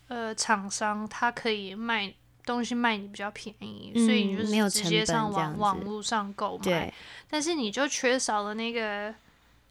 [0.10, 2.14] 呃厂商，他可以卖。
[2.46, 6.92] 东西卖你比较便宜，嗯、所以你就是直接上网网络上购买。
[7.30, 9.14] 但是你就缺少了那个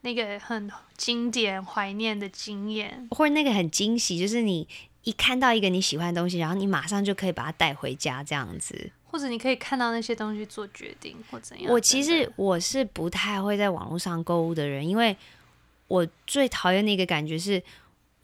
[0.03, 4.67] 那个很经典怀念的经验，或者那个很惊喜，就是你
[5.05, 11.73] 一看到一个你喜欢的东西，然后你马上就可以把它带回家这样子，或者你可以看到那些东西做决定或怎样。
[11.73, 15.17] 我其实我是不太会在网络上购物的人，因为
[15.87, 17.63] 我最讨厌的一个感觉是。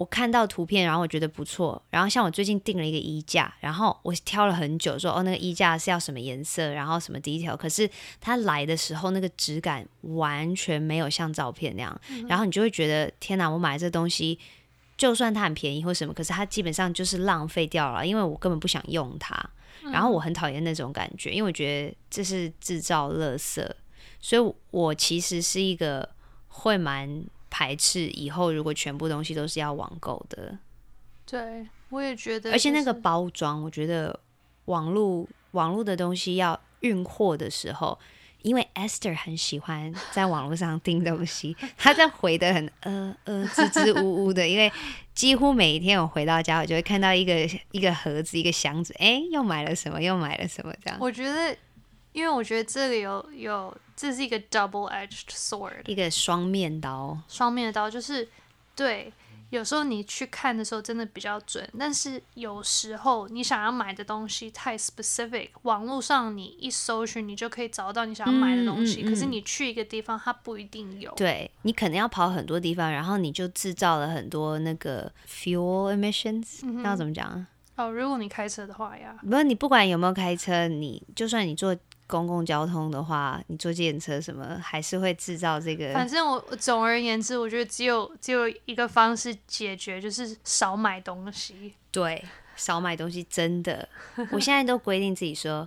[0.04, 7.88] 我看到图片，然后我觉得不错，然后像我最近订了一个衣架，然后我挑了很久，说哦，那个衣架是要什么颜色，然后什么 detail，可是
[8.20, 14.38] 它来的时候那个质感完全没有像照片那样，嗯、然后你就会觉得天哪，我买这东西，
[14.98, 19.34] 就算它很便宜或什么，可是它基本上就是浪费掉了，因为我根本不想用它，
[19.90, 23.66] 然后我很讨厌那种感觉，因为我觉得这是制造垃圾，
[24.20, 26.06] 所以我其实是一个
[26.48, 27.24] 会蛮。
[27.56, 30.58] 排斥以后如果全部东西都是要网购的，
[31.24, 34.18] 对，我也觉得，而且那个包装，我觉得
[34.64, 37.96] 网络网络的东西要运货的时候，
[38.42, 44.72] 因为 Esther 很喜欢在网络上订东西，她在回的很呃呃支支吾吾的，因为
[45.14, 50.98] 几乎每一天我回到家，我就会看到一个一个盒子一个箱子，哎，又买了什么，又买了什么这样。
[51.00, 51.56] 我觉得，
[52.12, 53.72] 因为我觉得这里有有。
[53.96, 57.18] 这是一个 double-edged sword，一个双面刀。
[57.28, 58.28] 双面刀就是，
[58.74, 59.12] 对，
[59.50, 71.12] 有时候你去看的时候真的比较准，但是有时候你想要买的东西太 specific，网络上你一搜寻，你就可以找到你想要买的东西，嗯嗯嗯、可是你去一个地方，它不一定有。
[71.14, 77.46] 对，你可能要跑很多地方，然后你就制造了很多那个 fuel emissions，那、嗯、要怎么讲啊？
[77.76, 81.76] 哦，如果你开车的话呀，不是你不管有没有开车，你就算你坐。
[82.06, 85.92] 公共交通的话，你坐计程车什么还是会制造这个。
[85.94, 91.74] 反正我总而言之，我觉得只有只有一个方式解决，就是少买东西。
[91.90, 92.22] 对，
[92.56, 93.88] 少买东西真的。
[94.30, 95.66] 我现在都规定自己说，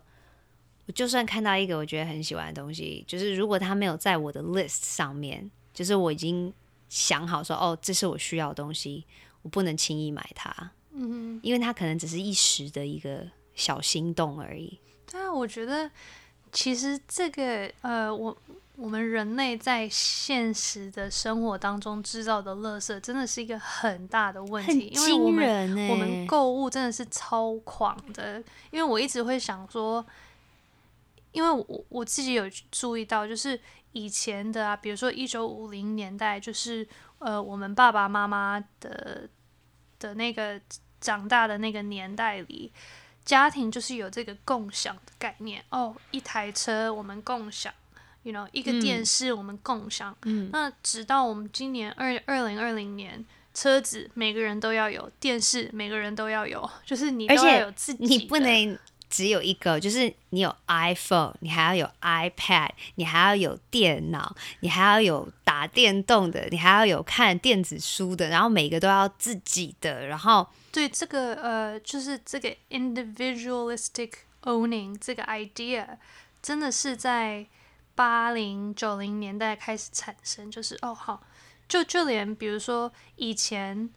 [0.85, 6.53] 我就算看到一个我觉得很喜欢的东西，就是如果它没有在我的 list 上面，就是我已经
[6.87, 9.05] 想好说，哦，这是我需要的东西，
[9.41, 10.71] 我不能轻易买它。
[10.91, 14.79] 嗯哼，因为它可能只是一时的一个小心动而已。
[15.09, 15.89] 对啊，我觉得。
[16.51, 18.35] 其实这个呃，我
[18.75, 24.87] 我们人类在现实的生活当中制造的垃圾，真的是一个很大的问题。
[24.93, 28.43] 因为我们我们购物真的是超狂的。
[28.71, 30.05] 因为我一直会想说，
[31.31, 33.59] 因为我我自己有注意到，就是
[33.93, 36.87] 以前的啊，比如说一九五零年代，就是
[37.19, 39.27] 呃，我们爸爸妈妈的
[39.99, 40.61] 的那个
[41.01, 42.71] 长大的那个年代里。
[43.27, 47.73] 家庭就是有这个共享的概念哦，一台车我们共享
[48.23, 50.15] ，you know，一个电视我们共享。
[50.23, 70.47] 嗯，那直到我们今年二二零二零年，车子每个人都要有，电视每个人都要有， 就是你都要有自己，你不能只有一个，就是你有 iPhone，你还要有 iPad，你还要有电脑，你还要有打电动的，你还要有看电子书的，然后每个都要自己的，然后。
[70.77, 74.11] 对这个呃，就是这个 individualistic
[74.43, 75.97] owning 这个 idea，
[76.39, 77.47] 真的是在
[77.95, 80.51] 八零九零年代开始产生。
[80.51, 81.23] 就是哦，好，
[81.67, 83.89] 就就连比如说以前。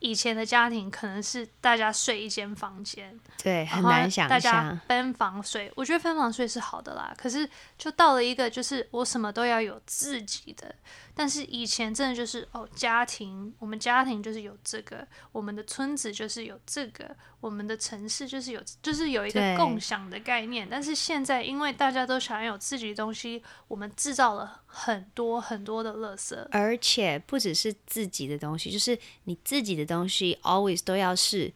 [0.00, 5.72] 以前的家庭可能是大家睡一间房间，对，很难想象大家分房睡。
[5.74, 10.72] 我觉得分房睡是好的啦，可是就到了一个就是我什么都要有自己的。
[11.18, 17.10] 但是以前真的就是哦，家庭，我们家庭就是有这个，我们的村子就是有这个，
[17.40, 20.68] 我们的城市就是有，就是有一个共享的概念。
[20.70, 31.52] 但是现在因为大家都想要有自己的东西，我们制造了很多很多的垃圾，而且不只是自己的东西，就是你自己的东西 always 都要是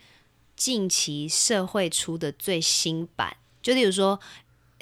[0.57, 3.37] 近期社会出的最新版。
[3.63, 4.19] 就例如说。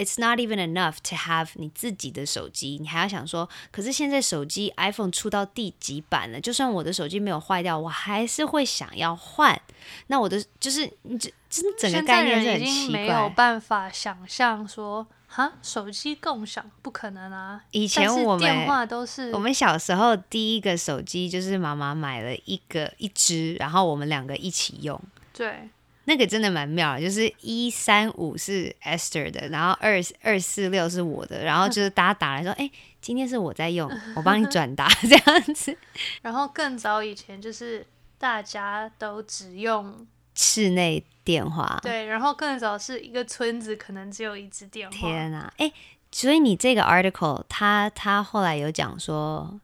[0.01, 6.40] It's not even enough to have 你自己的手机，你还要想说，可是现在手机 iPhone 出到第几版了？
[6.40, 9.61] 就算我的手机没有坏掉，我还是会想要换。
[10.07, 12.98] 那我的就是你这这整个概念是很奇怪。
[12.98, 17.61] 没有办法想象说，哈，手机共享不可能啊！
[17.72, 24.98] 以前我们电话都是我们小时候第一个手机就是妈妈买了一个一只，然后我们两个一起用。
[25.34, 25.68] 对。
[26.05, 35.76] 那个真的蛮妙的，就是一三五是 Esther 的，然后二二四六是我的，然后就是大家打来说， 哎、欸，今天是我在用， 我帮你转达 这样子。
[36.22, 37.86] 然后更早以前就是
[38.18, 44.96] 大家都只用室内电话，对，然后更早是一个村子可能只有一支电话。
[44.96, 45.74] 天啊，哎、欸，
[46.11, 49.61] 所以你这个 article，他他后来有讲说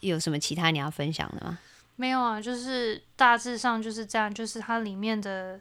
[0.00, 1.58] 有什么其他你要分享的吗？
[2.00, 5.60] 没有啊，就是大致上就是这样，就是它里面的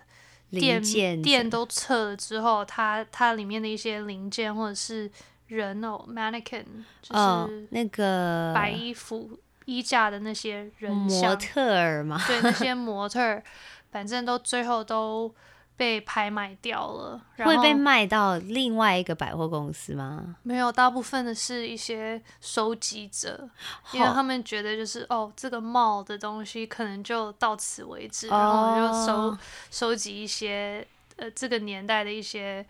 [0.52, 5.10] 电件电都撤了之后，它它里面的一些零件或者是
[5.48, 6.64] 人偶 mannequin，
[7.02, 13.44] 就是那个白衣服衣架的那些人像模特儿嘛，对，那些 模特儿，
[13.92, 15.34] 反正都最后都。
[15.78, 20.36] 被拍卖掉了，会被卖到另外一个百货公司吗？
[20.42, 23.48] 没有，大部分的是一些收集者，
[23.92, 30.86] 因为他们觉得就是哦，这个 mall 的东西可能就到此为止，然后就收、哦、收集一些
[31.18, 32.66] 呃这个年代的一些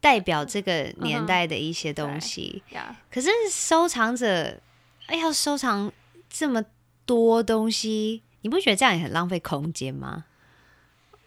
[0.00, 2.62] 代表这个年代的一些东西。
[2.72, 4.58] 嗯、可是收藏者
[5.06, 5.92] 哎要收藏
[6.30, 6.64] 这么
[7.04, 10.24] 多东西，你不觉得这样也很浪费空间吗？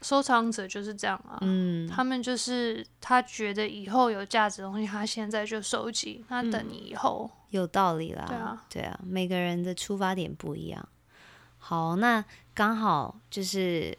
[0.02, 10.88] 收藏者就是这样啊，嗯，他们就是他觉得以后有价值的东西，他现在就收集，那等你以后、嗯、有道理啦，对啊，对啊，每个人的出发点不一样。
[11.58, 12.24] 好，那
[12.54, 13.98] 刚好就是。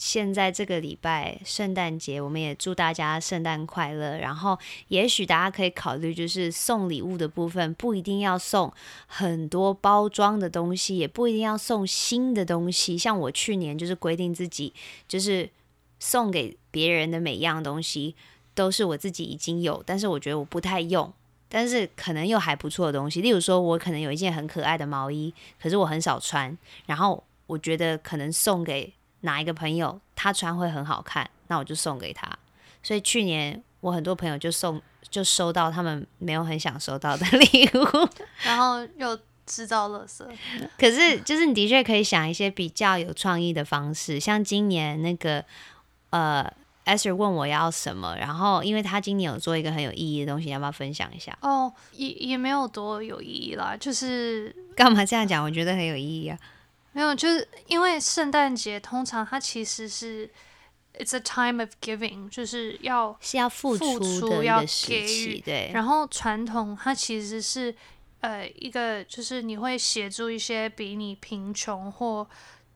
[0.00, 4.16] 现在这个礼拜圣诞节，我们也祝大家圣诞快乐。
[4.16, 8.72] 然后，也许大家可以考虑，就是送礼物的部分，不一定要送
[9.06, 12.96] 很多包装的东西，也不一定要送新的东西。
[12.96, 14.72] 像我去年就是规定自己，
[15.06, 15.50] 就是
[15.98, 18.16] 送给别人的每一样东西
[18.54, 21.12] 都是我自己已经有，但是我觉得我不太用，
[21.46, 23.20] 但是可能又还不错的东西。
[23.20, 28.94] 例如说，我可能有一件很可爱的毛衣，可是我很少穿，然后我觉得可能送给。
[29.20, 32.28] 哪一个朋友他穿会很好看，那我就送给他。
[32.82, 38.08] 所以去年我很多朋友就送就收到他们没有很想收到的礼物，
[38.42, 40.24] 然后又制造垃圾。
[40.78, 45.44] 可是就是你的确可以想一些比较有创意的方式，像今年那个
[46.10, 46.50] 呃
[46.86, 51.36] ，Esther 问我要什么，然后因为他今年有做一个很有意义的东西，要不要分享一下？
[51.42, 55.44] 哦，也也没有多有意义啦，就是干嘛这样讲？
[55.44, 56.38] 我觉得很有意义啊。
[56.92, 60.28] 没有，就是因为圣诞节通常它其实是
[60.94, 65.70] it's a time of giving，就是要是要付出要给予，对。
[65.72, 67.72] 然后传统它其实是
[68.22, 72.28] 呃一个就是你会协助一些比你贫穷或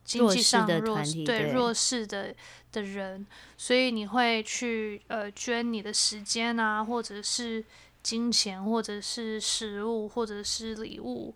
[0.04, 2.32] 经济上弱弱势对弱势的
[2.70, 7.64] 的人，所以你会去呃捐你的时间啊，或者是
[8.00, 11.34] 金钱，或者是食物，或者是礼物，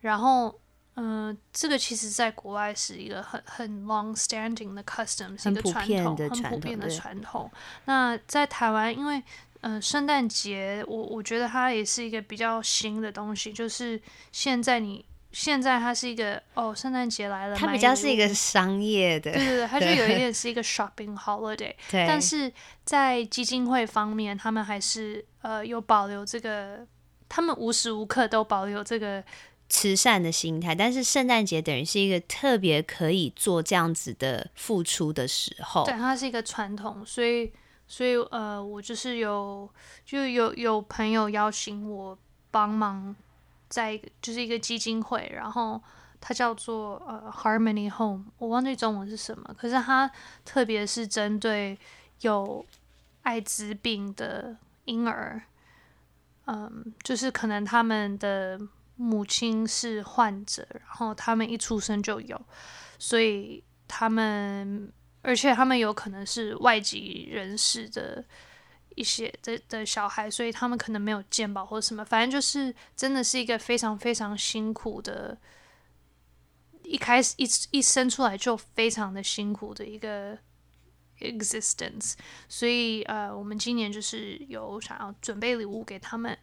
[0.00, 0.58] 然后。
[0.96, 7.50] 嗯、呃，这个其实在国外是一个很很 long standing 的 custom，是一个传统，很普遍的传统。
[7.86, 9.18] 那在台湾，因为
[9.62, 21.74] 嗯、呃，圣诞节，我我觉得它也是一个比较新的东西，就是现在你现在它是一个哦，圣诞节来了，它比较是一个商业的，对对对，它就有一 点是一个 shopping holiday。
[21.90, 22.52] 对，但是
[22.84, 26.86] 在基金会方面，他们还是呃有保留这个，
[27.28, 29.24] 他们无时无刻都保留这个。
[29.66, 35.84] 慈善的心态，但是圣诞节等于是一个特别可以做这样子的付出的时候。
[35.84, 37.50] 对，它是一个传统，所以，
[37.88, 39.68] 所以，呃，我就是有，
[40.04, 42.16] 就有有朋友邀请我
[42.50, 43.16] 帮忙，
[43.68, 45.82] 在就是一个基金会，然后
[46.20, 50.08] 它叫做呃 Harmony Home，我忘记中文是什么，可是它
[50.44, 51.76] 特别是针对
[52.20, 52.64] 有
[53.22, 55.42] 艾滋病的婴儿，
[56.44, 58.60] 嗯，就是可能他们的。
[58.96, 62.40] 母亲是患者，然后他们一出生就有，
[62.98, 64.92] 所以他们，
[65.22, 68.24] 而且他们有可能是外籍人士的
[68.94, 75.36] 一些的的小孩，所以他们可能没有健保或什么，反正就是真的是一个非常非常辛苦的，
[76.84, 80.38] 一开始一一生出来就非常的辛苦的一个
[81.18, 82.14] existence，
[82.48, 86.38] 所以呃，我们今年就是有想要准备礼物给他们。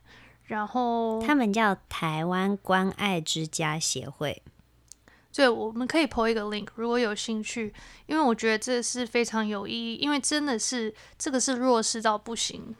[0.51, 4.41] 然后他们叫台湾关爱之家协会，
[5.33, 7.73] 对，我们可以 po 一个 link，如果有兴趣，
[8.05, 12.75] 因为我觉得这是非常有意义，因为真的是这个是弱势到不行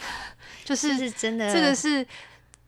[0.64, 2.06] 就是是真的，这个是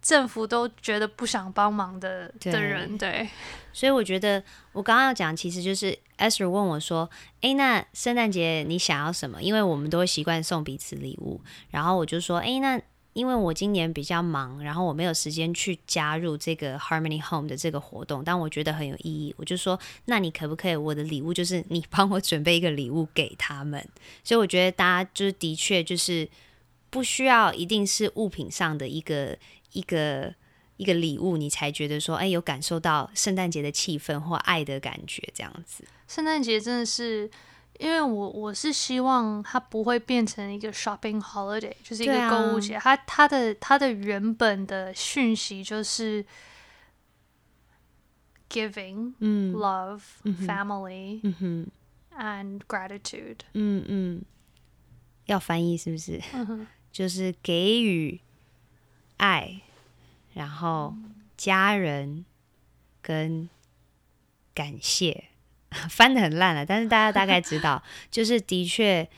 [0.03, 3.27] 政府都觉得不想帮忙的的人，对。
[3.73, 7.09] 所以我觉得我刚刚要讲，其实就是 Esther 问我说
[7.41, 11.41] ：“诶，那圣诞节你想要什么？”因为我们都会习惯送彼此礼物，
[11.71, 12.79] 然后我就说：“诶，那
[13.13, 19.35] 因为我今年比较忙，然后我没有时间去加入这个 Harmony Home 的这个活动，但我觉得很有意义。
[19.39, 20.77] 我就说，那你可不可以？
[20.77, 23.87] 我的礼物就是你 帮我准备一个礼物给他们。
[24.25, 26.29] 所以我觉得大家就是的确就是
[26.91, 29.37] 不需要一定是物品上的一个
[29.73, 30.35] 一个。”
[30.79, 35.85] 一个礼物，你才觉得说，哎，有感受到圣诞节的气氛或爱的感觉，这样子。
[36.09, 37.31] 圣诞节真的是，
[37.83, 42.79] 因为我我是希望它不会变成一个 shopping holiday，就是一个购物节。
[42.79, 46.25] 它它的它的原本的讯息就是
[48.49, 51.67] giving，嗯，love，嗯，family，嗯哼
[52.17, 54.23] ，and gratitude，嗯嗯，
[55.27, 56.23] 要翻译是不是？
[56.35, 58.21] 嗯、就是给予
[59.17, 59.61] 爱。
[60.35, 60.95] 然后
[61.37, 62.25] 家人
[63.03, 63.51] 跟
[64.55, 65.25] 感谢
[65.91, 69.09] 翻得很烂了，但是大家大概知道，就是的确，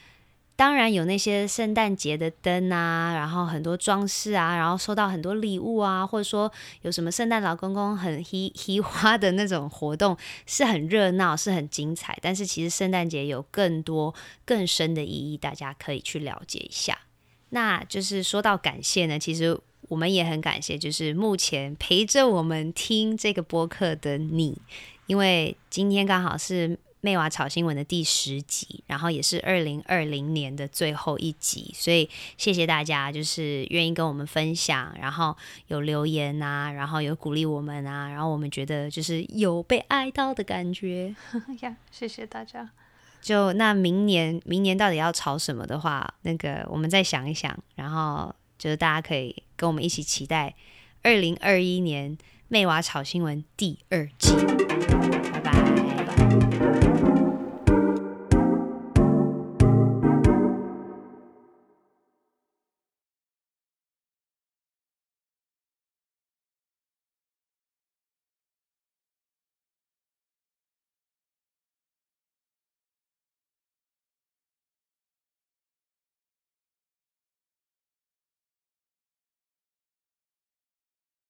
[0.56, 6.50] 当然有那些圣诞节的灯啊，然后很多装饰啊，然后收到很多礼物啊，或者说
[6.82, 12.18] 有什么圣诞老公公很嘻嘻花的那种活动，是很热闹，是很精彩。
[12.22, 16.98] 但是其实圣诞节有更多更深的意义，大家可以去了解一下。
[17.50, 19.60] 那就是说到感谢呢，其实。
[19.88, 24.56] 我们也很感谢，就是目前陪着我们听这个播客的你，
[25.06, 35.36] 因为今天刚好是妹娃炒新闻的第十集，然后也是二零二零年的最后一集，所以谢谢大家，就是愿意跟我们分享，然后
[35.68, 41.14] 有留言啊，然后有鼓励我们啊，然后我们觉得就是有被爱到的感觉
[41.60, 42.70] 呀，谢谢大家。
[43.20, 48.34] 就那明年，明年到底要炒什么的话，那个我们再想一想，然后。
[48.56, 50.54] 就是大家可以跟我们一起期待
[51.02, 52.16] 二零二一年
[52.48, 54.30] 《妹娃炒新闻》第二季。